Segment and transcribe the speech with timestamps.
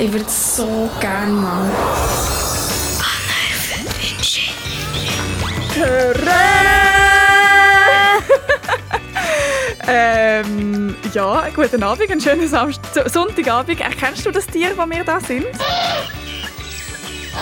[0.00, 1.70] Ich würde es so gerne mal.
[9.88, 13.80] ähm, ja, guten Abend, einen schönen Samst Sonntagabend.
[13.80, 15.46] Äh, Erkennst du das Tier, das wir hier sind?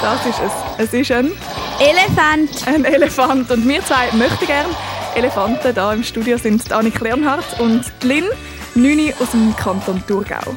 [0.00, 0.52] Das ist es.
[0.78, 1.30] Es ist ein
[1.78, 2.66] Elefant.
[2.66, 3.50] Ein Elefant.
[3.50, 4.70] Und wir zwei möchten gerne
[5.14, 5.74] Elefanten.
[5.74, 8.24] Hier im Studio sind Annik Leonhardt und Lynn,
[8.74, 10.54] 9 aus dem Kanton Thurgau.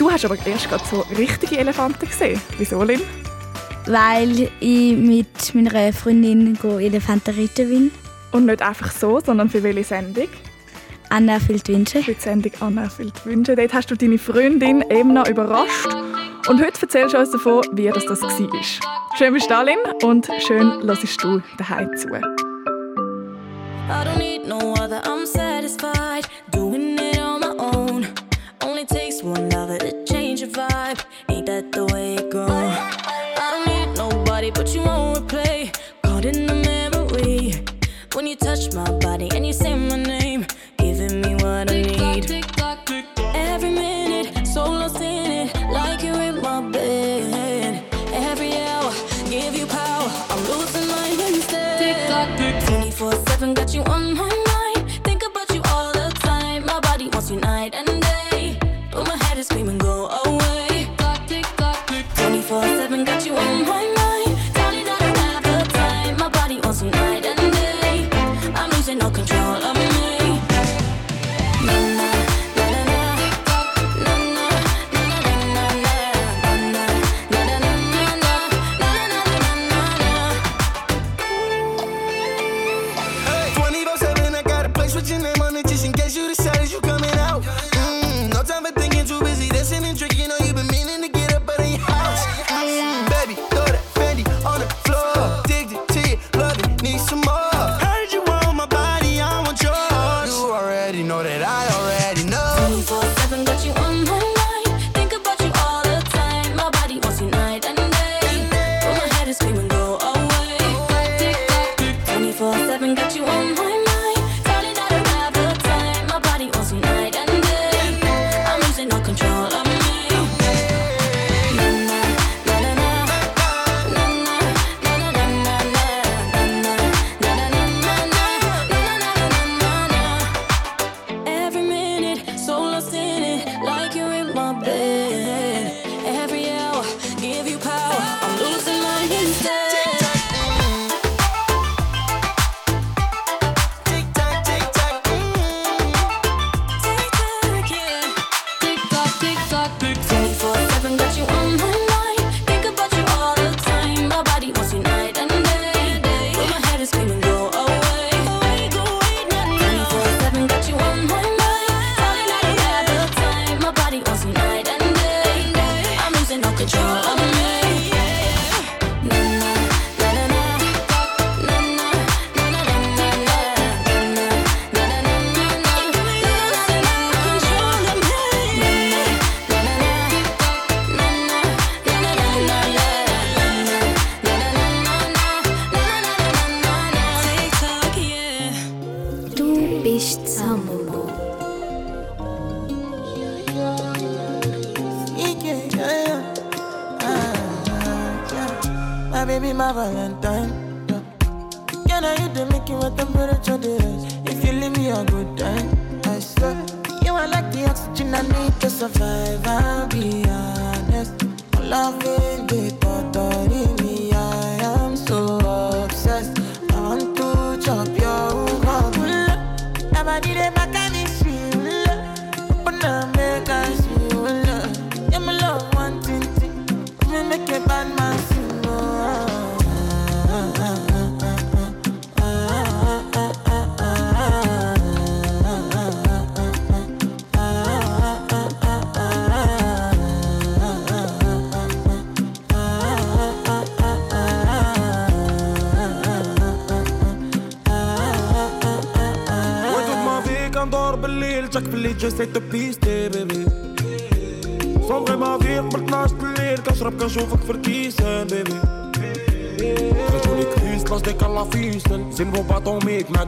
[0.00, 2.40] Du hast aber erst gerade so richtige Elefanten gesehen.
[2.56, 3.02] Wieso, Lin?
[3.84, 7.90] Weil ich mit meiner Freundin Elefanten reiten bin.
[8.32, 10.28] Und nicht einfach so, sondern für welche Sendung?
[11.10, 12.02] Anna erfüllt Wünsche.
[12.02, 13.54] Für die Sendung Anna erfüllt Wünsche.
[13.54, 15.94] Dort hast du deine Freundin Emna überrascht.
[16.48, 18.30] Und heute erzählst du uns davon, wie das, das war.
[19.18, 22.08] Schön bist du da, Lin, und schön hörst du daheim zu.
[22.08, 22.22] I
[24.02, 25.49] don't need no other, I'm sad.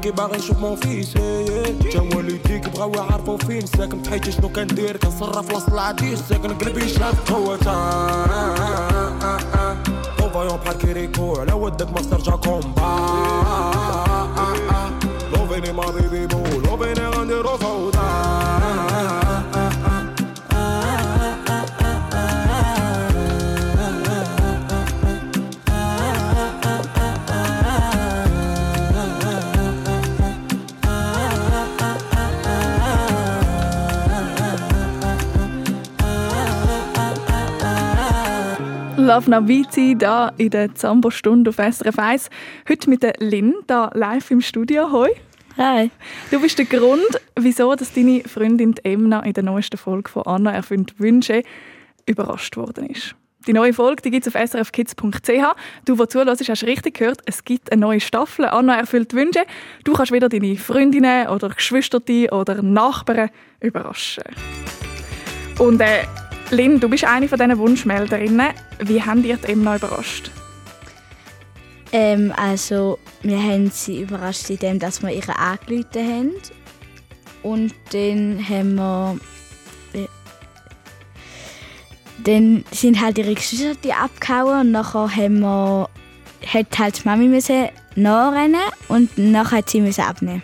[0.03, 1.15] معاكي باغي نشوف مون فيس.
[1.93, 3.67] جا والديك بغاو يعرفو فين.
[3.67, 4.97] ساكن بحياتي شنو كندير.
[4.97, 7.57] كنصرف وسط العديس ساكن قلبي شاف هو
[39.15, 42.31] Love Navizi da in der Zambo-Stunde auf SRF 1.
[42.67, 44.91] Heute mit der Lynn, da live im Studio.
[44.91, 45.11] Hoi.
[45.59, 45.91] Hi.
[46.31, 50.53] Du bist der Grund, wieso dass deine Freundin Emna in der neuesten Folge von Anna
[50.53, 51.43] erfüllt Wünsche
[52.07, 53.15] überrascht worden ist.
[53.47, 55.57] Die neue Folge gibt es auf srfkids.ch.
[55.85, 58.47] Du, der zuhörst, hast richtig gehört, es gibt eine neue Staffel.
[58.47, 59.45] Anna erfüllt Wünsche.
[59.85, 62.01] Du kannst wieder deine Freundinnen oder Geschwister
[62.31, 63.29] oder Nachbarn
[63.61, 64.25] überraschen.
[65.59, 66.05] Und äh,
[66.53, 68.49] Lynn, du bist eine von diesen Wunschmelderinnen.
[68.81, 70.31] Wie haben dir die Emma überrascht?
[71.93, 76.33] Ähm, also, wir haben sie überrascht, indem dass wir ihre angerufen haben.
[77.43, 79.19] Und dann haben wir.
[79.95, 80.07] Äh,
[82.23, 85.89] dann sind halt ihre Geschwister die abgehauen und nachher haben wir,
[86.47, 90.43] hat halt die Mami müssen nachrennen und nachher hat sie müssen abnehmen.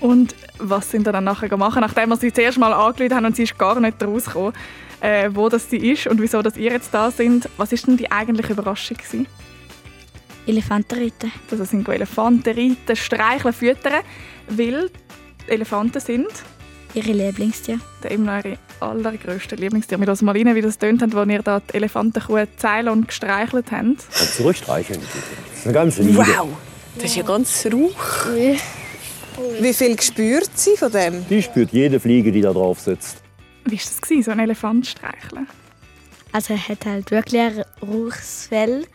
[0.00, 3.36] Und was sind wir dann nachher gemacht, nachdem wir sie zuerst mal angerufen haben und
[3.36, 4.52] sie ist gar nicht rausgekommen,
[5.00, 7.48] äh, wo das sie ist und wieso dass ihr jetzt da sind.
[7.56, 9.26] Was ist denn die eigentliche Überraschung gewesen?
[10.46, 11.32] Elefanten reiten.
[11.50, 14.02] Also sind Elefanten reiten, streicheln, füttern,
[14.48, 14.90] weil
[15.48, 16.28] Elefanten sind
[16.94, 17.80] ihre Lieblingstiere.
[18.02, 20.00] Der eben ihre allergrößte Lieblingstiere.
[20.00, 22.38] Wir hören mal rein, wie das tönt als ihr da die Elefantenkuh
[22.90, 23.84] und gestreichelt habt.
[23.84, 24.04] Und
[24.36, 25.00] zurückstreicheln.
[25.00, 26.18] Das ist eine ganze Liebe.
[26.18, 26.48] Wow,
[26.96, 28.26] das ist ja ganz rauch.
[29.60, 31.26] Wie viel spürt sie von dem?
[31.28, 33.25] Die spürt jede Fliege, die da drauf sitzt.
[33.66, 35.46] Wie war das, so ein Elefant streicheln?
[36.32, 38.86] Also er hat halt wirklich ein rauches Fell.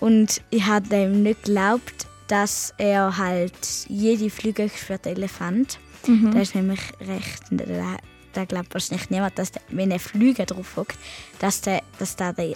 [0.00, 5.78] Und ich habe ihm nicht geglaubt, dass er halt jede Fliege spürt, Elefant.
[6.06, 6.32] Mhm.
[6.32, 7.42] Das ist nämlich recht.
[7.50, 7.96] Da,
[8.32, 10.98] da glaubt wahrscheinlich niemand, dass der, wenn er Flüge drauf hockt,
[11.38, 12.54] dass der, dass der den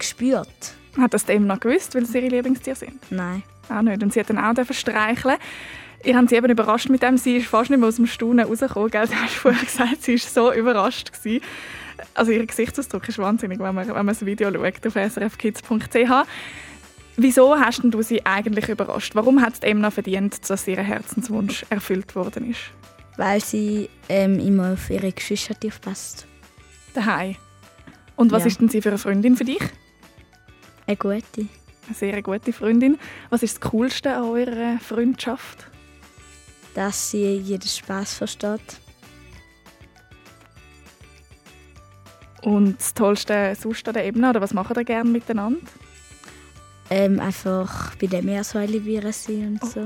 [0.00, 0.74] spürt.
[0.96, 3.10] Hat das dem noch gewusst, weil sie ihre Lieblingstiere sind?
[3.10, 3.42] Nein.
[3.68, 4.02] Auch nicht.
[4.02, 5.36] Und sie hat dann auch streicheln.
[6.02, 7.16] Ich habe sie eben überrascht mit dem.
[7.16, 8.90] Sie ist fast nicht mehr aus dem Staunen rausgekommen.
[8.90, 9.06] Gell?
[9.08, 11.12] Du hast vorher gesagt, sie war so überrascht.
[11.12, 11.42] Gewesen.
[12.14, 16.26] Also ihr Gesichtsausdruck ist wahnsinnig, wenn man, wenn man das Video schaut auf srfkids.ch.
[17.16, 19.16] Wieso hast du sie eigentlich überrascht?
[19.16, 22.60] Warum hat es Emma verdient, dass ihr Herzenswunsch erfüllt worden ist?
[23.16, 26.28] Weil sie ähm, immer auf ihre Geschwister aufpasst.
[26.94, 27.34] Daheim.
[28.14, 28.48] Und was ja.
[28.48, 29.62] ist denn sie für eine Freundin für dich?
[30.86, 31.48] Eine gute.
[31.86, 32.98] Eine sehr gute Freundin.
[33.30, 35.67] Was ist das Coolste an eurer Freundschaft?
[36.74, 38.80] Dass sie jeden Spaß versteht.
[42.42, 44.30] Und das Tollste sonst an der Ebene?
[44.30, 45.60] Oder was machen ihr gerne miteinander?
[46.90, 48.80] Ähm, einfach bei der Meersäule
[49.12, 49.84] sein und oh, so.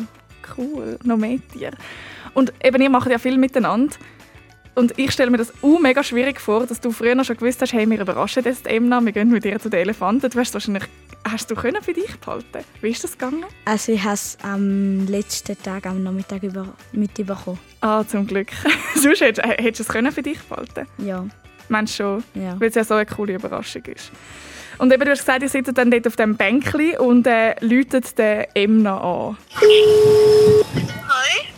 [0.56, 1.76] Cool, noch mehr Tiere.
[2.34, 3.96] Und eben, ihr macht ja viel miteinander.
[4.74, 7.72] Und ich stelle mir das auch mega schwierig vor, dass du früher schon gewusst hast,
[7.72, 10.30] hey, wir überraschen jetzt Emna, wir gehen mit ihr zu den Elefanten.
[10.30, 10.84] Du hast wahrscheinlich,
[11.30, 12.64] hast du können für dich behalten?
[12.80, 13.44] Wie ist das gegangen?
[13.64, 17.58] Also ich habe es am letzten Tag, am Nachmittag über, mitbekommen.
[17.80, 18.48] Ah, zum Glück.
[18.94, 21.24] Sonst hättest, hättest du es können für dich behalten Ja.
[21.68, 22.24] Meinst du schon?
[22.42, 22.58] Ja.
[22.60, 24.10] Weil es ja so eine coole Überraschung ist.
[24.78, 28.18] Und eben, du hast gesagt, ihr sitzt dann dort auf dem Bänkchen und äh, läutet
[28.18, 29.36] den Emna an.
[31.08, 31.48] Hi.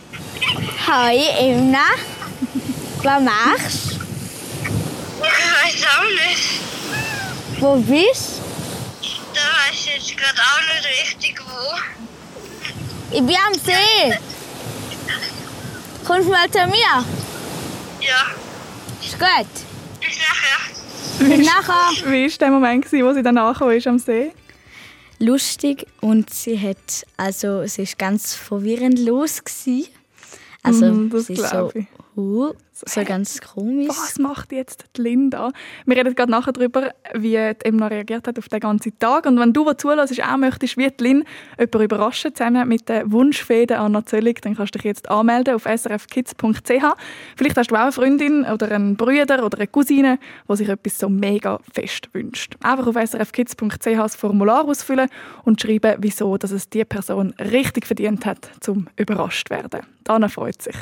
[0.87, 1.85] Hi, Emna.
[3.01, 4.05] Was machst du?
[5.23, 6.61] Ich weiß auch nicht.
[7.59, 8.44] Wo bist du?
[9.67, 13.15] Weiß ich jetzt gerade auch nicht richtig wo.
[13.15, 14.19] Ich bin am See.
[16.05, 17.05] Kommst du mal zu mir?
[17.99, 18.27] Ja.
[19.03, 19.47] Ist gut.
[19.99, 21.29] Bis nachher.
[21.29, 22.11] Wie nachher.
[22.11, 23.37] Wie war der Moment, wo sie dann
[23.71, 24.33] ist am See?
[25.17, 29.87] Lustig und sie hat, also es ist ganz verwirrend los gewesen.
[30.61, 31.87] Also mm, das sie so, ich.
[32.17, 33.89] Uh, so ganz komisch.
[33.89, 35.51] Was macht jetzt die Linda?
[35.85, 39.25] Wir reden gerade nachher darüber, wie die Emma reagiert hat auf den ganzen Tag.
[39.25, 41.23] Und wenn du, der zulässt, auch möchtest, wie die Lin
[41.59, 45.63] jemanden überraschen, zusammen mit der Wunschfäden Anna Zöllig, dann kannst du dich jetzt anmelden auf
[45.63, 46.85] srfkids.ch.
[47.35, 50.17] Vielleicht hast du auch eine Freundin oder einen Bruder oder eine Cousine,
[50.49, 52.55] die sich etwas so mega fest wünscht.
[52.61, 55.09] Einfach auf srfkids.ch das Formular ausfüllen
[55.43, 59.81] und schreiben, wieso dass es die Person richtig verdient hat, zum überrascht werden.
[60.07, 60.75] Anna freut sich.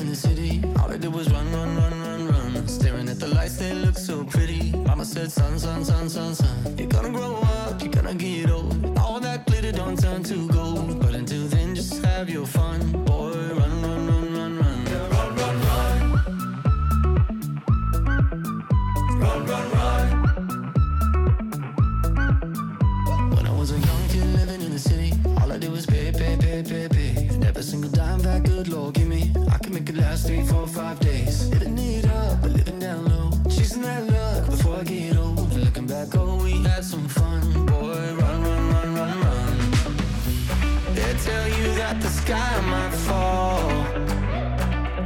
[0.00, 0.62] in the city.
[0.78, 2.68] All I did was run, run, run, run, run.
[2.68, 4.72] Staring at the lights, they look so pretty.
[4.72, 6.76] Mama said, son, son, son, son, son.
[6.78, 8.96] You're gonna grow up, you're gonna get old.
[8.98, 11.00] All that glitter don't turn to gold.
[11.00, 12.80] But until then, just have your fun.
[13.04, 14.84] Boy, run, run, run, run, run.
[15.14, 16.00] Run, run, run.
[19.20, 20.06] Run, run, run.
[23.34, 26.12] When I was a young kid living in the city, all I did was pay,
[26.12, 27.36] pay, pay, pay, pay.
[27.38, 28.94] Never single dime that good Lord
[30.00, 31.48] last three, four, five days.
[31.48, 33.30] Living it up, but living down low.
[33.48, 35.52] Chasing that luck before I get old.
[35.54, 37.66] Looking back, oh, we had some fun.
[37.66, 39.56] Boy, run, run, run, run, run.
[40.94, 43.68] They tell you that the sky might fall.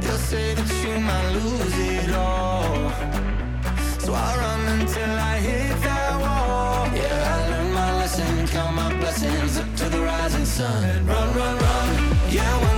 [0.01, 2.91] They'll say that you might lose it all.
[3.99, 6.87] So I run until I hit that wall.
[6.99, 11.05] Yeah, I learned my lesson, count my blessings up to the rising sun.
[11.05, 11.87] Run, run, run.
[12.29, 12.72] Yeah,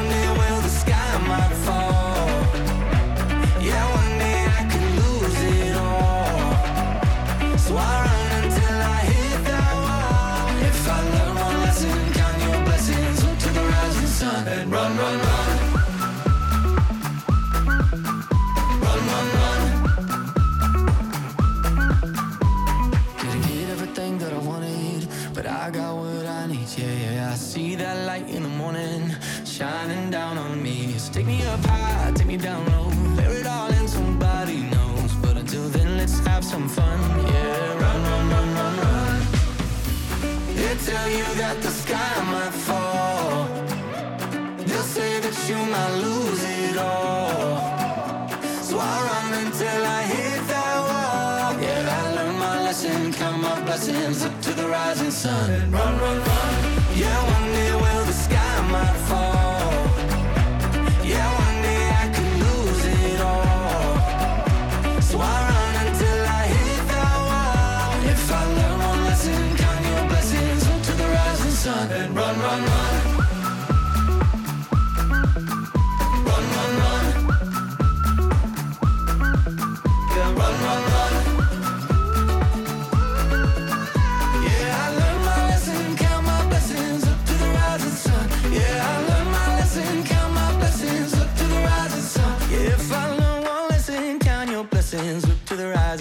[54.95, 55.49] rising sun.
[55.49, 56.54] And run, run, run.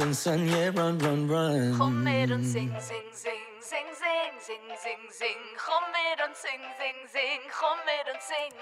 [0.04, 0.48] Rising sun.
[0.48, 1.76] Yeah, run, run, run.
[1.78, 5.40] Kom met ons zing, zing, zing, zing, zing, zing, zing, zing.
[5.56, 8.54] Kom met ons zing, zing, zing, kom met ons zing.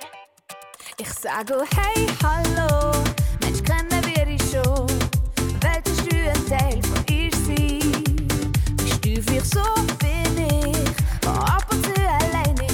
[0.96, 2.92] Ich sage oh hey, hallo,
[3.40, 4.86] Mensch, kennen wir dich schon?
[5.60, 8.04] Welt ist du ein Teil von ihr sein.
[8.76, 9.64] Bist du für so
[9.98, 12.66] bin ich, wo ab und zu alleine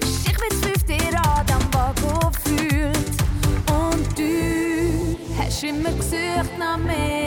[0.00, 0.26] ist.
[0.28, 3.16] Ich bin zwölf dir an am Wagen fühlt.
[3.70, 7.25] Und du hast immer gesucht nach mehr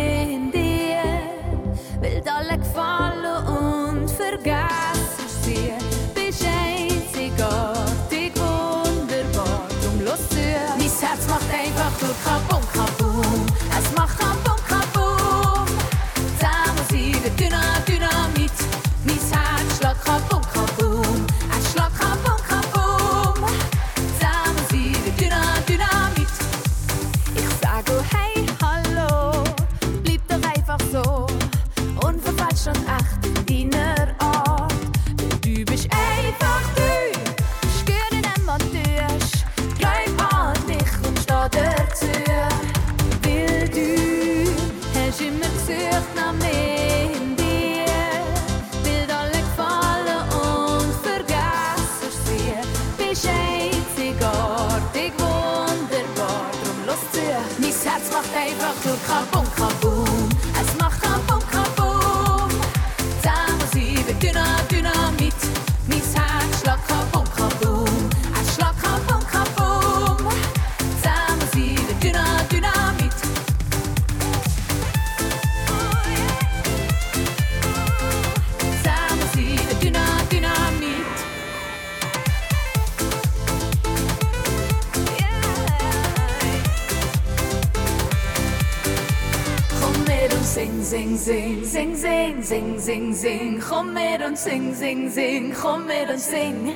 [93.19, 93.63] zing.
[93.69, 96.75] Kom met ons zing, zing, zing, kom met ons zing.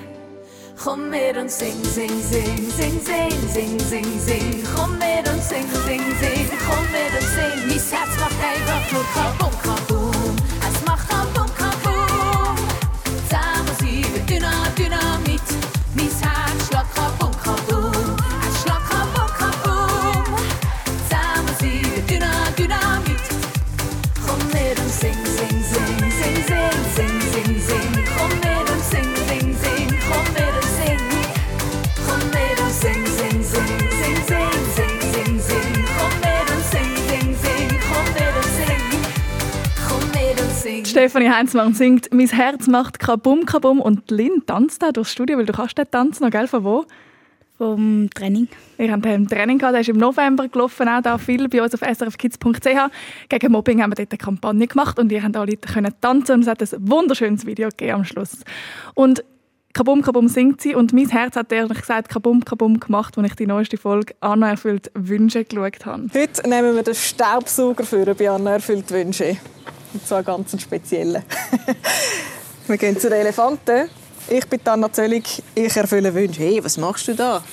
[0.83, 4.63] Kom met ons zing, zing, zing, zing, zing, zing, zing, zing.
[4.75, 7.59] Kom met ons zing, zing, zing, kom met ons zing.
[7.67, 9.52] Mijn herz macht einfach nur kabum,
[40.93, 45.47] Stefanie Heinzmann singt «Mein Herz macht kabum kabum» und Lynn tanzt da durchs Studio, weil
[45.47, 46.47] du kannst den tanzen noch, gell?
[46.47, 46.85] Von wo?
[47.57, 48.47] Vom Training.
[48.77, 51.73] Wir haben ein Training gehabt, der ist im November gelaufen, auch da viel bei uns
[51.73, 52.67] auf srfkids.ch.
[53.27, 56.41] Gegen Mobbing haben wir dort eine Kampagne gemacht und ihr könnt alle können tanzen und
[56.41, 58.41] es hat ein wunderschönes Video gegeben am Schluss.
[58.93, 59.23] Und
[59.73, 63.35] Kabum Kabum singt sie und mein Herz hat ehrlich gesagt Kabum Kabum gemacht, als ich
[63.35, 66.03] die neueste Folge «Anna erfüllt Wünsche» geschaut habe.
[66.13, 69.37] Heute nehmen wir den Staubsauger für bei Anna erfüllt Wünsche.
[69.93, 71.23] Und zwar ganz einen speziellen.
[72.67, 73.89] wir gehen zu den Elefanten.
[74.29, 76.41] Ich bin Anna Zöllig, ich erfülle Wünsche.
[76.41, 77.43] Hey, was machst du da?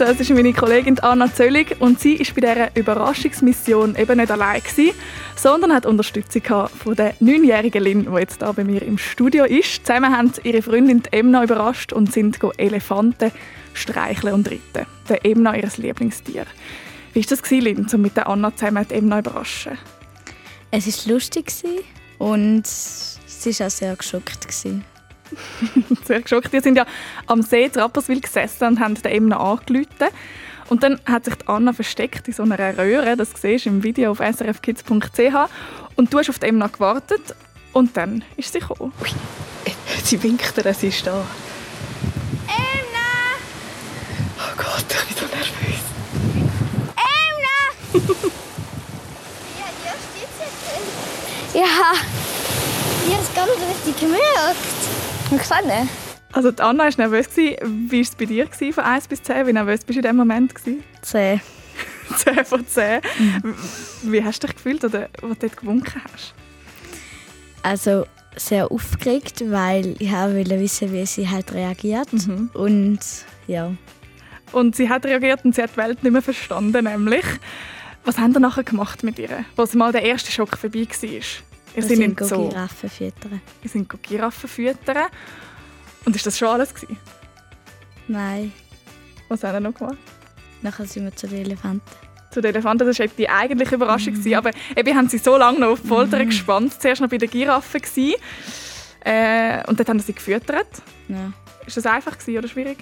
[0.00, 4.62] Das ist meine Kollegin Anna Zöllig und sie ist bei dieser Überraschungsmission eben nicht allein
[4.62, 4.96] gewesen,
[5.36, 9.86] sondern hat Unterstützung von der neunjährigen Lin, die jetzt hier bei mir im Studio ist.
[9.86, 13.30] Zusammen haben sie ihre Freundin Emna überrascht und sind Elefanten
[13.74, 14.86] streicheln und reiten.
[15.06, 16.46] Der Emna ihr Lieblingstier.
[17.12, 19.76] Wie war das, Lin, um mit der Anna zusammen die Emna überraschen?
[20.70, 21.52] Es war lustig
[22.18, 24.46] und sie war auch sehr geschockt.
[26.04, 26.52] sehr geschockt.
[26.52, 26.86] Wir sind ja
[27.26, 30.08] am See Trapperswil gesessen und haben den Emna angerufen.
[30.68, 34.12] Und dann hat sich Anna versteckt in so einer Röhre, das siehst du im Video
[34.12, 35.50] auf srfkids.ch.
[35.96, 37.34] Und du hast auf die Emna gewartet
[37.72, 38.92] und dann ist sie gekommen.
[40.04, 41.24] Sie winkt dir, sie ist da.
[42.46, 43.36] Emna!
[44.38, 45.82] Oh Gott, ich bin so nervös.
[46.96, 47.58] Emna!
[49.58, 49.94] ja, ja,
[51.54, 51.94] Ja,
[53.06, 54.56] ich habe es gar nicht richtig gemerkt.
[55.32, 55.90] Ich nicht.
[56.32, 57.26] Also die Anna war nervös.
[57.34, 59.46] Wie war es bei dir von 1 bis 10?
[59.48, 60.54] Wie nervös bist du in diesem Moment?
[61.02, 61.40] 10.
[62.16, 63.00] 10 von 10.
[63.42, 63.54] Mhm.
[64.04, 66.34] Wie hast du dich gefühlt, oder, als du dort gewunken hast?
[67.62, 72.12] Also sehr aufgeregt, weil ich wollte wissen, wie sie halt reagiert.
[72.12, 72.50] Mhm.
[72.54, 73.00] Und
[73.48, 73.72] ja.
[74.52, 77.24] Und sie hat reagiert und sie hat die Welt nicht mehr verstanden, nämlich.
[78.04, 81.08] Was haben ihr nachher gemacht mit ihr, als mal der erste Schock vorbei war?
[81.74, 83.40] Wir sind, sind Giraffen füttern.
[83.62, 85.06] Wir sind Giraffen füttern.
[86.04, 86.74] Und ist das schon alles?
[86.74, 86.98] Gewesen?
[88.08, 88.52] Nein.
[89.28, 89.98] Was haben wir noch gemacht?
[90.62, 91.82] Nachher sind wir zu den Elefanten.
[92.30, 94.14] Zu den Elefanten, das war die eigentliche Überraschung.
[94.14, 94.34] Mhm.
[94.34, 96.26] Aber eben haben sie so lange noch auf die Folter mhm.
[96.26, 96.80] gespannt.
[96.80, 97.82] Zuerst noch bei den Giraffen.
[99.04, 100.82] Äh, und dort haben sie gefüttert.
[101.08, 101.32] Ja.
[101.66, 102.78] Ist das einfach oder schwierig?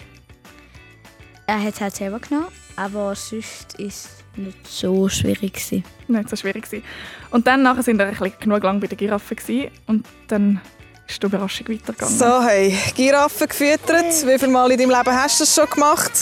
[1.47, 5.85] Er hat es halt selber genommen, aber sonst es nicht so schwierig gewesen.
[6.07, 6.85] Nicht so schwierig gewesen.
[7.31, 9.71] Und dann nachher sind wir ein bisschen genug lang bei den Giraffen gewesen.
[9.87, 10.61] und dann
[11.09, 12.19] ist die Überraschung weitergegangen.
[12.19, 14.27] So, hey, Giraffen gefüttert.
[14.27, 16.13] Wie viele Mal in deinem Leben hast du das schon gemacht?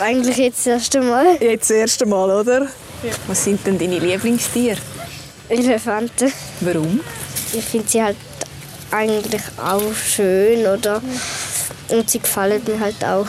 [0.00, 1.36] Eigentlich jetzt das erste Mal.
[1.40, 2.62] Jetzt das erste Mal, oder?
[3.02, 3.12] Ja.
[3.26, 4.78] Was sind denn deine Lieblingstiere?
[5.48, 6.32] Elefanten.
[6.60, 7.00] Warum?
[7.52, 8.16] Ich finde sie halt
[8.90, 11.02] eigentlich auch schön, oder?
[11.90, 13.26] Und sie gefallen mir halt auch.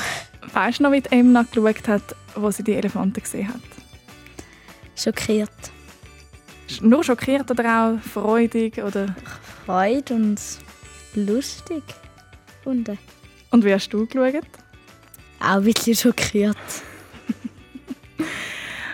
[0.54, 3.79] Weißt du noch, wie Emma geschaut hat, wo sie die Elefanten gesehen hat?
[5.00, 5.50] Schockiert.
[6.82, 8.84] Nur schockiert oder auch freudig?
[8.84, 9.16] Oder?
[9.66, 10.40] Freude und
[11.16, 11.84] lustig
[12.58, 13.00] gefunden.
[13.50, 14.44] Und wie hast du geschaut?
[15.40, 16.58] Auch ein bisschen schockiert.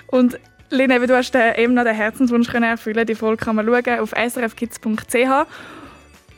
[0.08, 0.39] Und
[0.70, 5.48] Lina, du hast eben noch den Herzenswunsch erfüllen Die Folge kann man schauen auf srfkids.ch.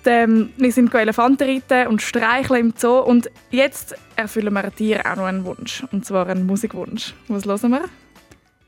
[0.06, 2.99] Wir sind Elefanten reiten und streicheln im Zoo.
[2.99, 5.84] Und jetzt erfüllen wir dir auch noch einen Wunsch.
[5.91, 7.13] Und zwar einen Musikwunsch.
[7.27, 7.89] Was hören wir?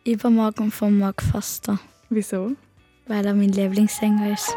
[0.05, 1.77] Übermorgen von Mark Foster.
[2.09, 2.53] Wieso?
[3.07, 4.55] Weil er mein Lieblingssänger ist.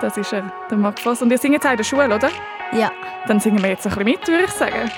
[0.00, 1.22] Das ist er, der Mark Voss.
[1.22, 2.30] Und ihr singt jetzt auch in der Schule, oder?
[2.72, 2.92] Ja.
[3.26, 4.90] Dann singen wir jetzt ein bisschen mit, würde ich sagen.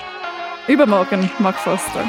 [0.67, 2.03] Übermorgen, Mark Foster.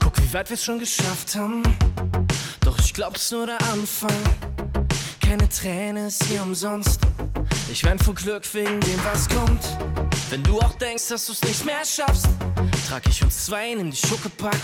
[0.00, 1.62] Guck, wie weit wir es schon geschafft haben.
[2.98, 4.10] Glaub's nur der Anfang.
[5.20, 6.98] Keine Träne ist hier umsonst.
[7.70, 9.64] Ich wein vor Glück wegen dem, was kommt.
[10.30, 12.26] Wenn du auch denkst, dass du's nicht mehr schaffst,
[12.88, 14.58] trag ich uns zwei in die Schuckepack.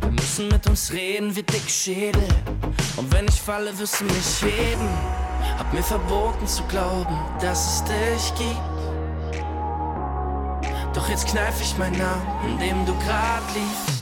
[0.00, 2.22] Wir müssen mit uns reden wie dick Schädel.
[2.96, 4.88] Und wenn ich falle, wirst du mich heben.
[5.58, 9.42] Hab mir verboten zu glauben, dass es dich gibt.
[10.94, 14.01] Doch jetzt kneif ich meinen Namen, in dem du grad liegst.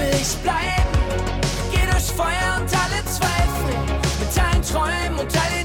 [0.00, 0.90] will ich bleiben.
[1.70, 3.74] Geh durch Feuer und alle Zweifel.
[4.20, 5.59] Mit allen Träumen und allen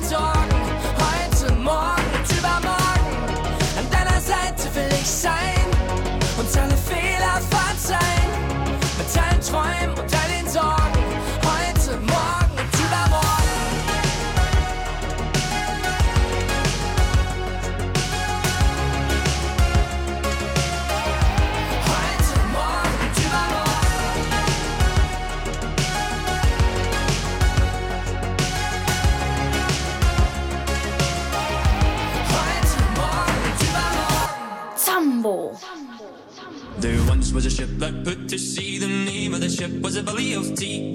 [40.55, 40.94] deep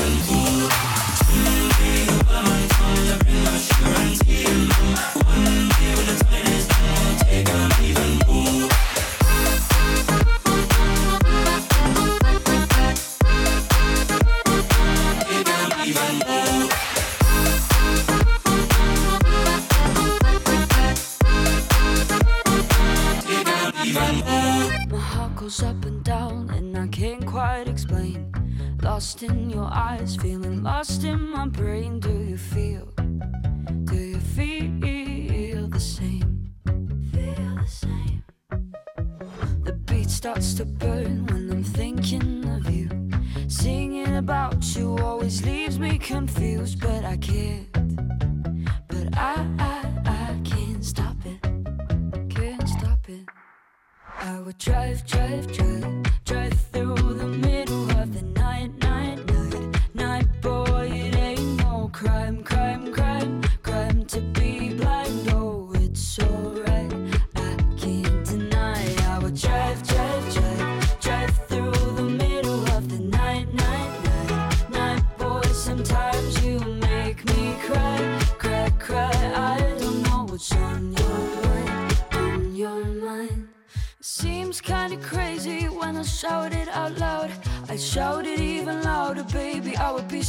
[0.00, 0.39] Thank.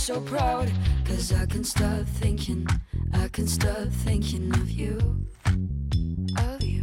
[0.02, 0.72] so proud.
[1.06, 2.66] Cause I can stop thinking,
[3.14, 4.98] I can stop thinking of you.
[6.38, 6.82] Of you.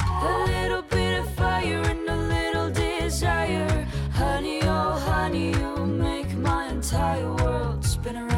[0.00, 3.86] A little bit of fire and a little desire.
[4.12, 8.37] Honey, oh, honey, you make my entire world spin around.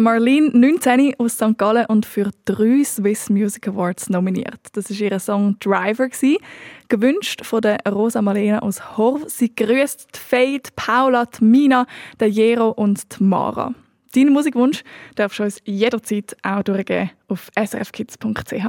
[0.00, 1.56] Marlene, 19 aus St.
[1.56, 4.60] Gallen und für drei Swiss Music Awards nominiert.
[4.72, 6.08] Das war ihr Song Driver.
[6.08, 6.38] Gewesen.
[6.88, 9.24] Gewünscht von der Rosa Marlena aus Horv.
[9.28, 11.86] Sie grüßt die Fade, Paula, die Mina,
[12.18, 13.74] der Jero und die Mara.
[14.14, 14.82] Deinen Musikwunsch
[15.14, 18.66] darfst du uns jederzeit auch durchgeben auf srfkids.ch.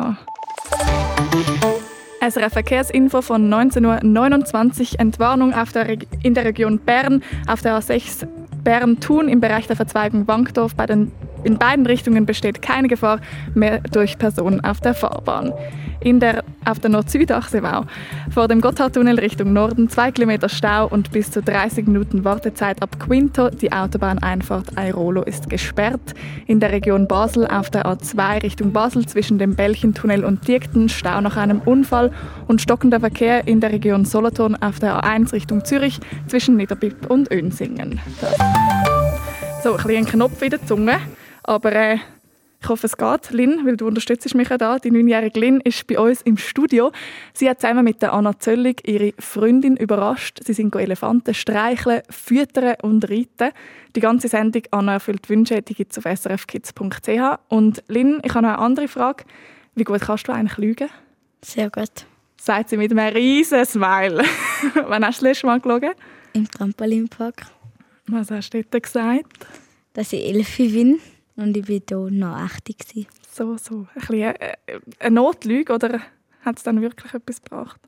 [2.22, 5.00] SRF Verkehrsinfo von 19.29 Uhr.
[5.00, 8.28] Entwarnung der in der Region Bern auf der A6
[8.64, 10.76] Bern-Thun im Bereich der Verzweigung Wankdorf.
[10.76, 11.12] Bei den,
[11.44, 13.20] in beiden Richtungen besteht keine Gefahr
[13.54, 15.54] mehr durch Personen auf der Fahrbahn.
[16.00, 17.86] In der, auf der Nord-Süd-Achse wow.
[18.32, 23.00] vor dem Gotthardtunnel Richtung Norden 2 Kilometer Stau und bis zu 30 Minuten Wartezeit ab
[23.00, 23.50] Quinto.
[23.50, 26.16] Die Autobahneinfahrt Airolo ist gesperrt.
[26.48, 31.22] In der Region Basel auf der A2 Richtung Basel zwischen dem Belchentunnel und Diekten Stau
[31.22, 32.12] nach einem Unfall
[32.48, 37.32] und stockender Verkehr in der Region Solothurn auf der A1 Richtung Zürich zwischen Niederbipp und
[37.32, 38.00] Önsingen.
[39.64, 40.98] So, ein ein Knopf in der Zunge,
[41.44, 41.98] aber äh,
[42.62, 43.32] ich hoffe, es geht.
[43.32, 44.78] Lynn, weil du unterstützt mich ja da.
[44.78, 46.92] Die neunjährige Lynn ist bei uns im Studio.
[47.34, 50.40] Sie hat zusammen mit der Anna Zöllig ihre Freundin überrascht.
[50.46, 53.52] Sie sind Elefanten streicheln, füttern und reiten.
[53.96, 57.40] Die ganze Sendung «Anna erfüllt Wünsche» die gibt es auf srfkids.ch.
[57.50, 59.24] Und Lynn, ich habe noch eine andere Frage.
[59.74, 60.90] Wie gut kannst du eigentlich lügen?
[61.44, 62.06] Sehr gut.
[62.40, 64.24] Sagt sie mit einem riesen Smile.
[64.86, 65.94] Wann hast du das letzte Mal gelogen?
[66.34, 67.48] Im Trampolinpark.
[68.06, 69.48] Was hast du dort gesagt?
[69.94, 71.00] Dass ich elf bin
[71.36, 73.08] und ich bin hier noch 80 gewesen.
[73.32, 73.88] So, so.
[73.96, 74.56] Ein bisschen äh,
[75.00, 76.02] eine Notlüge oder
[76.42, 77.80] hat es dann wirklich etwas gebracht?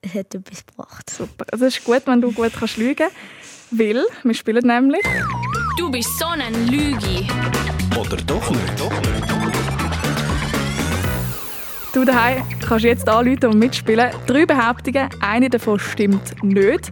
[0.00, 1.10] Es hat etwas gebracht.
[1.10, 1.46] Super.
[1.52, 3.08] Also es ist gut, wenn du gut kannst lügen
[3.72, 5.02] weil wir spielen nämlich...
[5.78, 7.26] Du bist so ein Lügi.
[7.98, 8.78] Oder doch nicht?
[8.78, 9.22] Doch nicht.
[11.94, 14.10] Du daheim kannst jetzt anrufen und mitspielen.
[14.26, 16.90] Drei Behauptungen, eine davon stimmt nicht.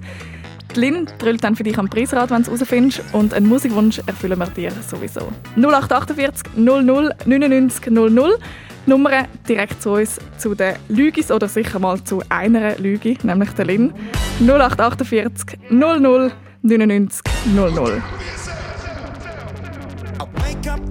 [0.75, 3.03] Die Lynn drüllt dann für dich am Preisrad, wenn du es herausfindest.
[3.13, 5.29] Und einen Musikwunsch erfüllen wir dir sowieso.
[5.57, 8.39] 0848 00 99 00.
[8.87, 13.67] Nummer direkt zu uns, zu den Lügis oder sicher mal zu einer Lüge, nämlich der
[13.67, 13.93] Lynn.
[14.41, 17.21] 0848 00 99
[17.55, 18.03] 00.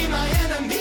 [0.00, 0.79] be my enemy.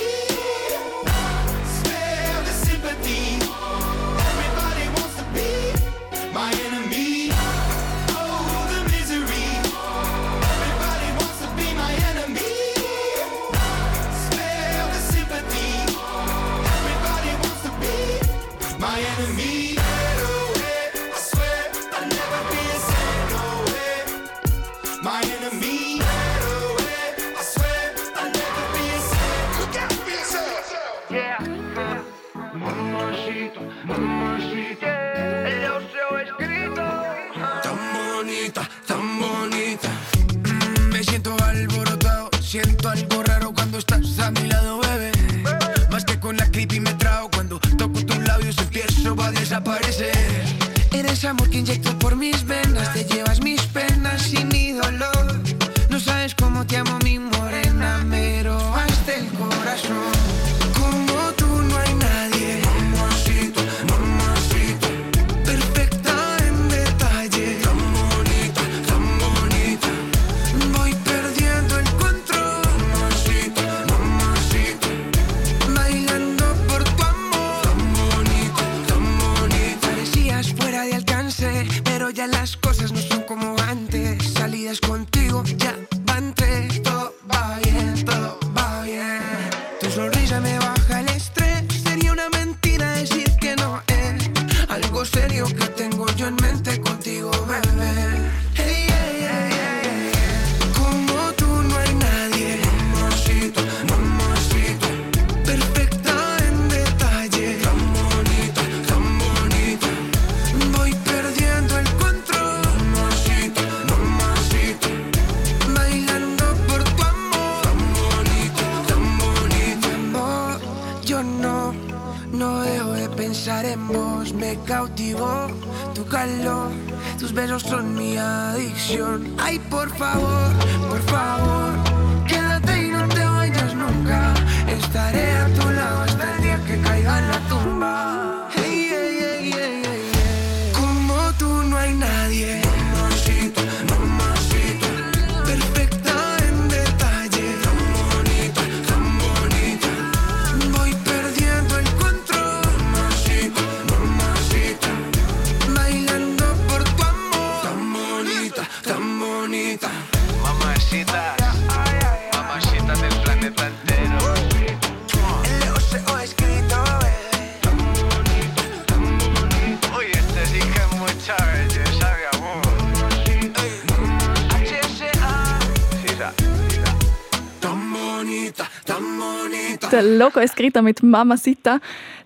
[180.30, 181.80] Logo ist Greta mit Mamacita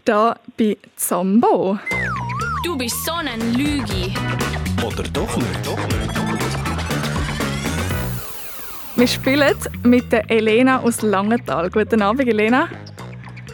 [0.03, 1.79] da bei Zambo.
[2.65, 4.13] Du bist so ein Lügi.
[4.85, 5.65] Oder doch nicht?
[5.65, 6.13] Doch nicht.
[8.97, 11.69] Wir spielen mit der Elena aus Langenthal.
[11.69, 12.67] Guten Abend, Elena.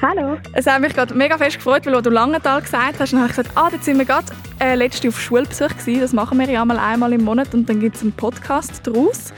[0.01, 0.38] Hallo.
[0.53, 3.13] Es hat mich gerade mega fest gefreut, weil du Langenthal gesagt hast.
[3.13, 6.02] Dann habe ich gesagt, ah, dort sind wir gerade äh, letzte auf Schulbesuch gewesen.
[6.02, 9.34] Das machen wir ja mal einmal im Monat und dann gibt es einen Podcast daraus.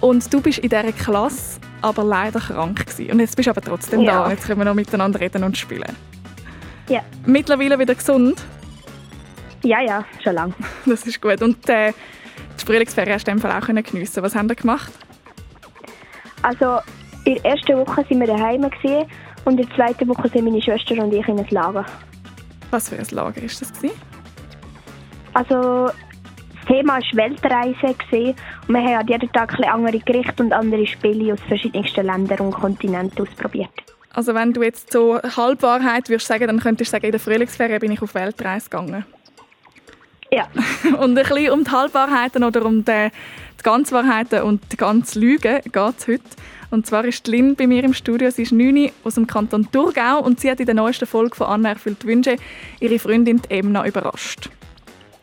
[0.00, 3.10] Und du bist in dieser Klasse aber leider krank gewesen.
[3.12, 4.24] Und jetzt bist du aber trotzdem Ja.
[4.24, 4.30] da.
[4.30, 5.96] Jetzt können wir noch miteinander reden und spielen.
[6.88, 7.00] Ja.
[7.26, 8.42] Mittlerweile wieder gesund.
[9.62, 10.54] Ja, ja, schon lange.
[10.86, 11.40] Das ist gut.
[11.42, 11.92] Und äh,
[12.60, 14.22] die Frühlingsferien hast du in dem Fall auch geniessen.
[14.22, 14.92] Was haben wir gemacht?
[16.42, 16.78] Also,
[17.24, 18.64] in der ersten Woche sind wir daheim
[19.44, 21.84] und in der zweiten Woche sind meine Schwester und ich in ein Lager.
[22.70, 23.94] Was für ein Lager ist das gewesen?
[25.34, 28.36] Also, das Thema war Weltreise gewesen,
[28.68, 32.52] und wir haben jeden Tag ein andere Gerichte und andere Spiele aus verschiedensten Ländern und
[32.52, 33.70] Kontinenten ausprobiert.
[34.14, 37.80] Also wenn du jetzt so Halbwahrheit würdest sagen, dann könntest du sagen, in der Frühlingsferien
[37.80, 39.06] bin ich auf Weltreise gegangen.
[40.30, 40.48] Ja.
[40.98, 43.08] und ein bisschen um die Halbwahrheiten oder um die,
[43.58, 46.22] die Ganzwahrheiten und die ganze Lüge geht es heute.
[46.70, 48.30] Und zwar ist Lynn bei mir im Studio.
[48.30, 51.46] Sie ist 9 aus dem Kanton Thurgau und sie hat in der neuesten Folge von
[51.46, 52.36] «Anna erfüllt Wünsche»
[52.80, 54.48] ihre Freundin Emna überrascht.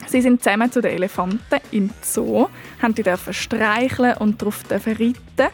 [0.09, 2.47] Sie sind zusammen zu den Elefanten im Zoo,
[2.81, 5.53] haben die dürfen streicheln und darauf dürfen reiten.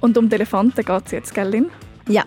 [0.00, 1.70] Und um die Elefanten geht es jetzt, gell, Lynn?
[2.08, 2.24] Ja.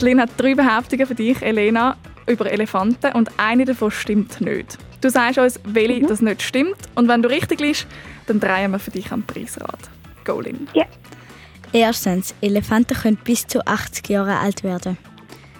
[0.00, 1.96] Die Lynn hat drei Behauptungen für dich, Elena,
[2.26, 4.76] über Elefanten und eine davon stimmt nicht.
[5.00, 7.86] Du sagst uns, welche das nicht stimmt und wenn du richtig liegst,
[8.26, 9.78] dann drehen wir für dich am Preisrad.
[10.24, 10.66] Go, Lynn.
[10.74, 10.86] Ja.
[11.72, 14.98] Erstens, Elefanten können bis zu 80 Jahre alt werden.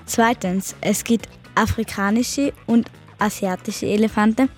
[0.06, 2.90] Zweitens, es gibt afrikanische und
[3.20, 4.48] asiatische Elefanten.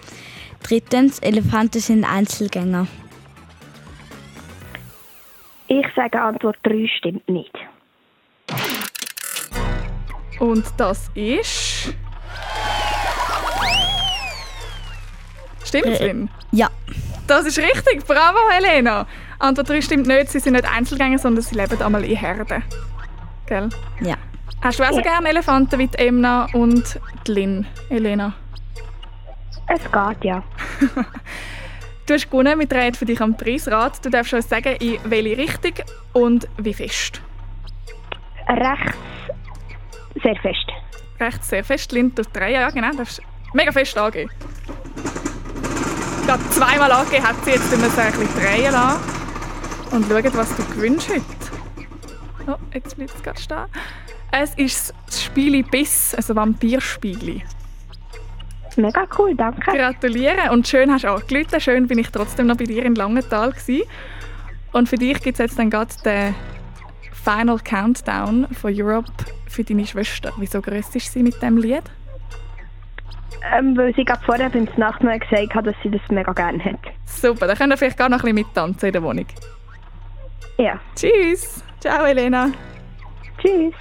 [0.66, 2.86] Drittens, Elefanten sind Einzelgänger.
[5.68, 7.52] Ich sage, Antwort 3 stimmt nicht.
[10.40, 11.94] Und das ist...
[15.64, 16.30] Stimmt's, Äh, Lynn?
[16.52, 16.68] Ja.
[17.26, 19.06] Das ist richtig, bravo Helena.
[19.38, 22.62] Antwort 3 stimmt nicht, sie sind nicht Einzelgänger, sondern sie leben einmal in Herden.
[23.46, 23.68] Gell?
[24.00, 24.14] Ja.
[24.62, 25.02] Hast du auch so Ja.
[25.02, 28.32] gerne Elefanten wie die Emna und die Lynn, Elena?
[29.68, 30.42] Es geht, ja.
[32.06, 34.04] Du hast gewonnen, wir drehen für dich am Preisrad.
[34.04, 35.72] Du darfst uns sagen, in welche Richtung
[36.12, 37.20] und wie fest.
[38.48, 38.96] Rechts
[40.22, 40.66] sehr fest.
[41.18, 42.52] recht sehr fest Lind durch drehen.
[42.52, 42.92] Ja, genau.
[42.92, 43.20] Darfst
[43.54, 44.30] mega fest angehen.
[46.26, 49.00] Gerade zweimal angehen hat sie jetzt müssen ein bisschen drehen lassen.
[49.90, 51.24] Und schauen, was du gewünscht heute.
[52.46, 53.66] Oh, jetzt bleibt es gerade stehen.
[54.30, 57.42] Es ist das Spiel Biss, also Vampirspiegel.
[58.76, 59.72] Mega cool, danke.
[59.72, 61.60] Gratuliere und schön hast du angerufen.
[61.60, 63.88] Schön bin ich trotzdem noch bei dir in Langenthal gewesen.
[64.72, 66.34] Und für dich gibt es jetzt dann gerade den
[67.12, 69.10] Final Countdown von Europe
[69.48, 70.32] für deine Schwester.
[70.36, 71.82] Wieso größt ist sie mit dem Lied?
[73.52, 76.80] Ähm, weil sie gerade vorher beim Nachtmahl gesagt hat, dass sie das mega gerne hat.
[77.04, 79.26] Super, dann könnt ihr vielleicht gar noch ein bisschen mittanzen in der Wohnung.
[80.58, 80.78] Ja.
[80.94, 81.62] Tschüss.
[81.80, 82.50] Ciao, Elena.
[83.38, 83.74] Tschüss.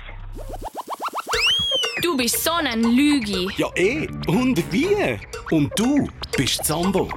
[2.02, 3.48] Du bist so ein Lügi.
[3.58, 4.08] Ja, eh.
[4.28, 5.18] Und wie?
[5.52, 7.10] Und du bist Zambo.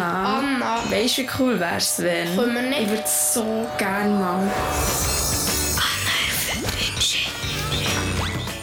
[0.00, 0.38] Anna.
[0.38, 0.90] Anna.
[0.90, 2.34] Weißt du, wie cool wär's, wenn?
[2.34, 2.80] Können wir nicht?
[2.80, 4.50] Ich würde so gerne mal.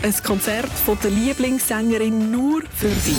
[0.01, 3.17] Ein Konzert von der Lieblingssängerin nur für dich.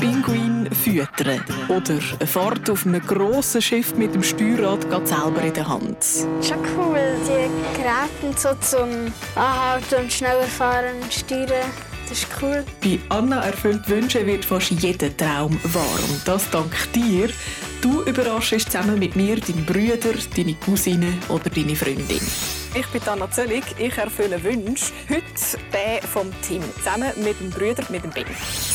[0.00, 5.54] Pinguin füttern oder eine Fahrt auf einem grossen Schiff mit dem Steuerrad geht selber in
[5.54, 5.96] der Hand.
[6.40, 11.87] Schon cool, die Geräte so zum Anhalten und schneller fahren und steuern.
[12.40, 12.64] Cool.
[12.82, 15.98] Bei Anna erfüllt Wünsche wird fast jeder Traum wahr.
[16.08, 17.28] Und das dank dir.
[17.80, 22.20] Du überraschst zusammen mit mir deinen Brüder, deine Cousine oder deine Freundin.
[22.74, 24.92] Ich bin Anna Zöllig, ich erfülle Wünsche.
[25.08, 28.24] Heute der vom Team, zusammen mit dem Brüder, mit dem Ben.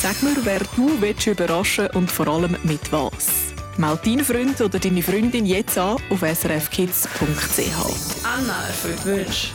[0.00, 3.54] Sag mir, wer du willst überraschen und vor allem mit was.
[3.76, 8.24] Meld deinen Freund oder deine Freundin jetzt an auf srfkids.ch.
[8.24, 9.48] Anna erfüllt Wünsche.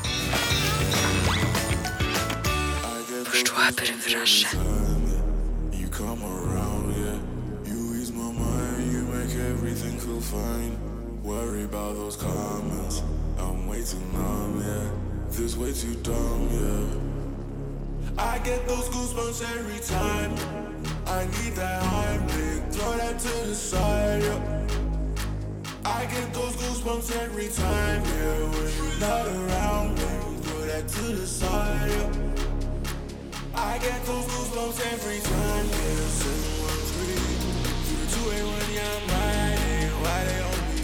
[3.70, 4.50] Du jemanden überraschen?
[5.72, 7.20] You come around, yeah.
[7.66, 10.76] You ease my mind, you make everything feel fine.
[11.24, 13.04] Worry about those comments.
[13.38, 14.90] I'm way too numb, yeah.
[15.30, 16.88] This way too dumb, yeah.
[18.18, 20.34] I get those goosebumps every time.
[21.06, 24.66] I need that Heimlich, throw that to the side, yeah.
[25.86, 28.50] I get those goosebumps every time, yeah.
[28.50, 32.29] When you're not around me, throw that to the side, yeah.
[33.62, 36.08] I get those goosebumps every time, yeah.
[36.16, 37.20] 713
[37.86, 39.92] through 281, yeah, I'm riding.
[40.04, 40.80] Why they on me?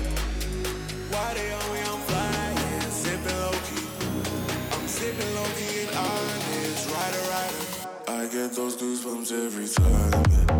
[1.09, 1.79] Why they on me?
[1.91, 3.87] I'm flying, sipping low key.
[4.73, 7.63] I'm sipping low key and honest, rider, rider.
[8.07, 10.54] I get those goosebumps every time, yeah.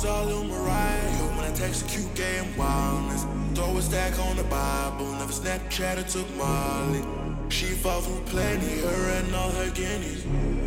[0.00, 1.10] Star Lil Mariah.
[1.36, 5.04] When I text a cute game wildness, throw a stack on the Bible.
[5.20, 7.02] Never Snapchat or took Molly.
[7.50, 10.24] She fought through plenty, her and all her guineas.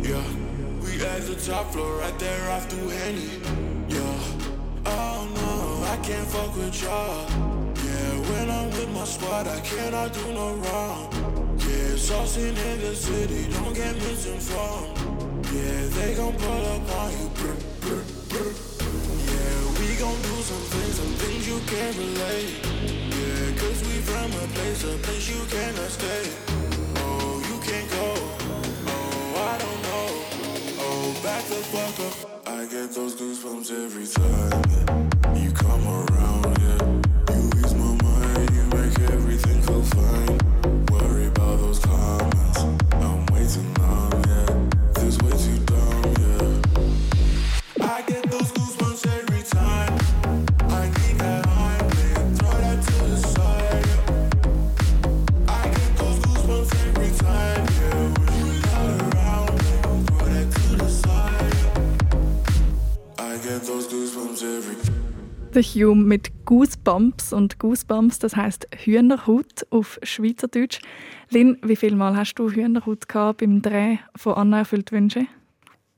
[0.08, 0.22] Yeah,
[0.82, 3.30] we at the top floor, right there off through Henny.
[3.88, 4.20] Yeah,
[4.86, 5.52] oh no,
[5.92, 7.28] I can't fuck with y'all.
[7.86, 11.02] Yeah, when I'm with my squad, I cannot do no wrong.
[11.58, 14.96] Yeah, saucing in the city, don't get misinformed.
[15.52, 17.28] Yeah, they gon' pull up on you.
[17.38, 18.73] Brr, brr, brr.
[19.98, 22.50] Gon' do some things, some things you can't relate.
[23.14, 26.24] Yeah, cause we from a place, a place you cannot stay.
[26.96, 28.14] Oh, you can't go.
[28.90, 30.08] Oh, I don't know.
[30.80, 32.48] Oh, back the fuck up.
[32.48, 34.83] I get those goosebumps every time.
[65.54, 70.80] Der Hume mit Goosebumps und Goosebumps, das heißt Hühnerhaut auf Schweizerdeutsch.
[71.30, 75.28] Lynn, wie viel Mal hast du Hühnerhaut gehabt beim Dreh von Anna erfüllt Wünsche?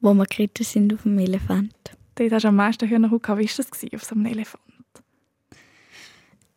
[0.03, 1.73] Wo wir geritten sind auf dem Elefant.
[2.17, 3.41] Dort hast du am meisten Hühnerhaut gehabt.
[3.41, 4.63] Wie war das auf so einem Elefant?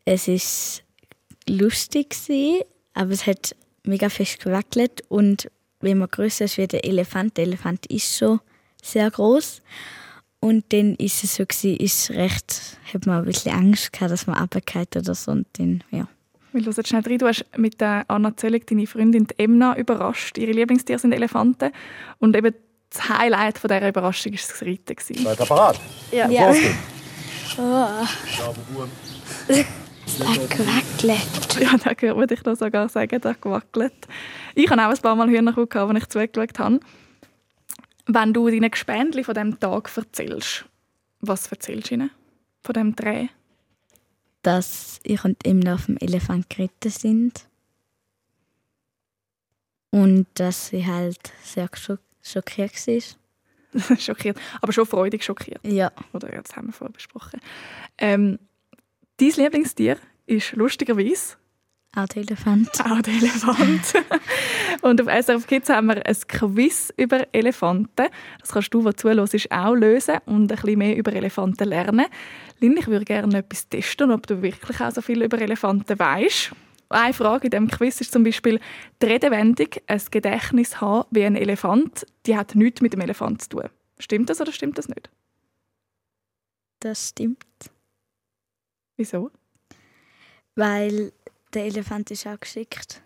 [0.03, 0.83] Es war
[1.47, 2.17] lustig,
[2.95, 5.03] aber es hat mega fest gewackelt.
[5.07, 8.41] Und wenn man größer ist wie der Elefant, der Elefant ist schon
[8.83, 9.61] sehr groß.
[10.41, 14.25] Und dann ist es so, gewesen, ist recht, hat man ein bisschen Angst gehabt, dass
[14.25, 15.31] man runterfällt oder so.
[15.31, 16.07] Und dann, ja.
[16.53, 17.17] Wir hören schnell rein.
[17.17, 20.37] Du hast mit der Anna Zöllig deine Freundin die Emna überrascht.
[20.37, 21.71] Ihre Lieblingstiere sind Elefanten.
[22.19, 22.55] Und eben
[22.89, 24.95] das Highlight von dieser Überraschung war das Reiten.
[24.97, 25.79] Seid ihr parat?
[26.11, 26.29] Ja.
[26.29, 26.47] Ja.
[26.47, 26.75] Los geht's.
[27.57, 28.07] Oh.
[29.47, 31.59] Es hat gewackelt.
[31.59, 33.93] Ja, da hört man dich noch sogar sagen, da gewackelt.
[34.55, 36.79] Ich habe auch ein paar Mal Hühnerhaut gehabt, als ich zugeschaut habe.
[38.11, 40.65] Wenn du deinen Gespendli von diesem Tag erzählst,
[41.19, 42.09] was erzählst du ihnen
[42.63, 43.27] von diesem Dreh?
[44.41, 47.47] Dass ich und Emma auf dem Elefant geritten sind.
[49.91, 51.69] Und dass sie halt sehr
[52.23, 53.97] schockiert war.
[53.99, 55.63] schockiert, aber schon freudig schockiert.
[55.63, 55.91] Ja.
[56.11, 57.39] Oder das haben wir vorher besprochen.
[57.99, 58.39] Ähm,
[59.17, 61.35] dein Lieblingstier ist lustigerweise
[61.95, 62.69] Auch der Elefant.
[62.85, 63.93] Auch der Elefant.
[64.81, 68.07] und auf SRF Kids haben wir ein Quiz über Elefanten.
[68.39, 72.05] Das kannst du, der zuhörst, auch lösen und ein bisschen mehr über Elefanten lernen.
[72.59, 76.51] Lynn, ich würde gerne etwas testen, ob du wirklich auch so viel über Elefanten weißt.
[76.89, 78.59] Eine Frage in diesem Quiz ist zum Beispiel
[79.01, 83.49] die Redewendung, ein Gedächtnis haben wie ein Elefant, die hat nichts mit dem Elefant zu
[83.49, 83.69] tun.
[83.99, 85.09] Stimmt das oder stimmt das nicht?
[86.79, 87.45] Das stimmt.
[88.97, 89.29] Wieso?
[90.55, 91.13] Weil
[91.53, 93.01] der Elefant ist auch geschickt.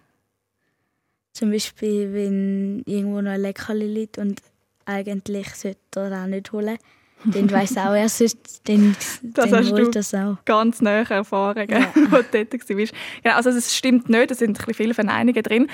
[1.34, 4.42] Zum Beispiel, wenn irgendwo noch ein Leckerli liegt und
[4.86, 6.78] eigentlich sollte er auch nicht holen,
[7.26, 10.38] dann weiss auch, er sollte, dann, Das dann hast holt du das auch.
[10.46, 12.94] ganz nahe erfahren, gell, wo du dort warst.
[13.24, 15.68] Genau, also es stimmt nicht, es sind ein viele Verneinungen drin.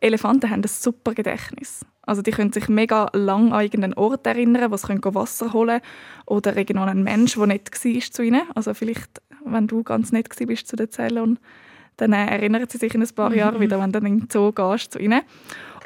[0.00, 1.86] Elefanten haben ein super Gedächtnis.
[2.02, 5.80] Also die können sich mega lang an irgendeinen Ort erinnern, wo sie können Wasser holen
[5.80, 8.42] können oder irgendwo einen Mensch, der nicht war zu ihnen.
[8.54, 11.38] Also vielleicht, wenn du ganz nett bist zu den Zellen,
[11.96, 13.36] dann äh, erinnern sie sich in ein paar Mhm.
[13.36, 15.22] Jahren wieder, wenn du dann in den Zoo gehst zu ihnen.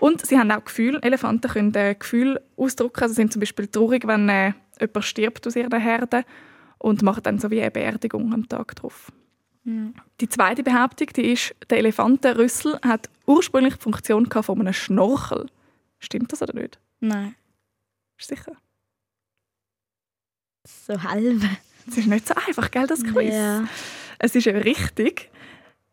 [0.00, 0.98] Und sie haben auch Gefühle.
[1.02, 3.02] Elefanten können äh, Gefühle ausdrücken.
[3.02, 6.24] Also sie sind zum Beispiel traurig, wenn äh, jemand stirbt aus ihrer Herde
[6.78, 9.12] und machen dann so wie eine Beerdigung am Tag drauf.
[9.62, 15.46] Die zweite Behauptung die ist, der Elefantenrüssel hat ursprünglich die Funktion von einem Schnorchel.
[15.98, 16.80] Stimmt das oder nicht?
[17.00, 17.34] Nein,
[18.16, 18.52] Bist du sicher?
[20.66, 21.42] so halb.
[21.88, 23.34] Es ist nicht so einfach, gell, das Quiz?
[23.34, 23.64] Ja.
[24.18, 25.30] Es ist ja richtig,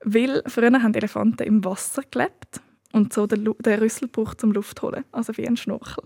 [0.04, 2.62] weil früher haben Elefanten im Wasser gelebt
[2.94, 6.04] und so den, Lu den Rüssel braucht zum Luft holen, also wie ein Schnorchel.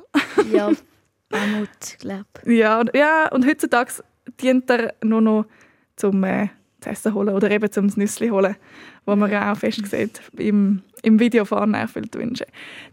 [0.52, 0.72] Ja,
[1.30, 3.92] Mammut, glaube ja, und, ja, und heutzutage
[4.42, 5.46] dient er nur noch
[5.96, 6.50] zum äh,
[6.82, 8.56] zu essen holen oder eben zum Nüssli holen,
[9.06, 12.46] wo man ja auch fest sieht im, im Video von erfüllt Wünsche.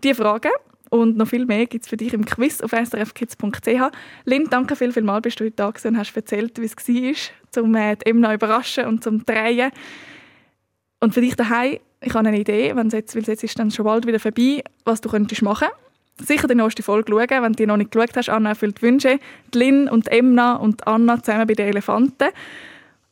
[0.02, 0.52] Diese Fragen
[0.90, 3.92] und noch viel mehr gibt es für dich im Quiz auf srfkids.ch.
[4.24, 7.62] Lynn, danke viel, viel mal, bist du heute da und hast erzählt, wie es war,
[7.64, 9.70] um äh, die Emna überraschen und zum Drehen.
[11.00, 13.84] Und für dich daheim, ich habe eine Idee, wenn jetzt, weil jetzt ist dann schon
[13.84, 15.68] bald wieder vorbei, was du könntest machen.
[16.20, 18.28] Sicher die nächste Folge schauen, wenn du noch nicht geschaut hast.
[18.28, 19.20] Anna erfüllt Wünsche.
[19.54, 22.28] Die Lynn und die Emna und Anna zusammen bei den Elefanten.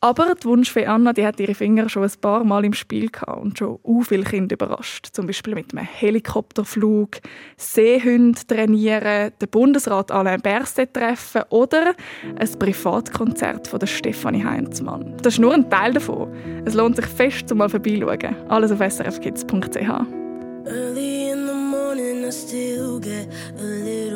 [0.07, 3.43] Aber die Wunschfee Anna die hat ihre Finger schon ein paar Mal im Spiel gehabt
[3.43, 5.09] und schon u viele Kinder überrascht.
[5.11, 7.17] Zum Beispiel mit einem Helikopterflug,
[7.57, 11.97] Seehunde trainieren, den Bundesrat Alain Berset treffen oder
[12.39, 15.17] ein Privatkonzert von der Stefanie Heinzmann.
[15.23, 16.33] Das ist nur ein Teil davon.
[16.65, 18.37] Es lohnt sich fest, zum mal vorbeischauen.
[18.47, 19.91] Alles auf srfkids.ch.
[20.69, 23.29] Early in the morning, I still get
[23.59, 24.16] a little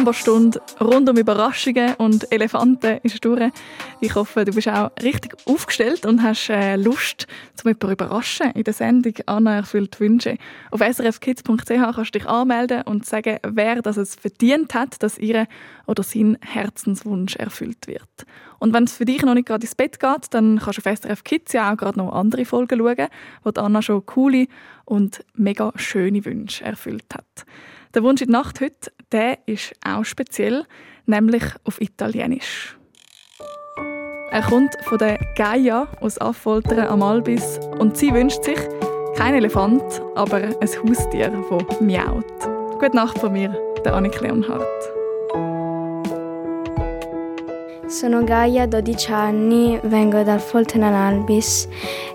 [0.00, 3.52] Die Samba-Stunde rund um Überraschungen und Elefanten ist durch.
[4.00, 8.64] Ich hoffe, du bist auch richtig aufgestellt und hast äh, Lust, zum jemanden überraschen in
[8.64, 10.38] der Sendung «Anna erfüllt Wünsche».
[10.70, 15.46] Auf srfkids.ch kannst du dich anmelden und sagen, wer das es verdient hat, dass ihre
[15.86, 18.24] oder sein Herzenswunsch erfüllt wird.
[18.58, 20.98] Und wenn es für dich noch nicht gerade ins Bett geht, dann kannst du auf
[20.98, 23.08] SRF Kids ja auch gerade noch andere Folgen schauen,
[23.44, 24.46] wo Anna schon coole
[24.86, 27.44] und mega schöne Wünsche erfüllt hat.
[27.92, 30.64] Der Wunsch in die Nacht heute, der ist auch speziell,
[31.06, 32.78] nämlich auf Italienisch.
[34.30, 38.58] Er kommt von der Gaia aus Affoltern am Albis und sie wünscht sich
[39.16, 39.82] kein Elefant,
[40.14, 42.24] aber ein Haustier, das miaut.
[42.78, 43.50] Gute Nacht von mir,
[43.84, 44.64] der Annik Leonhardt.
[47.88, 51.66] Sono Gaia, 12 anni, vengo dal Foltena Albis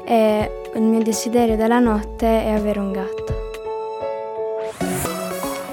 [0.07, 3.24] e il mio desiderio della notte è avere un gatto.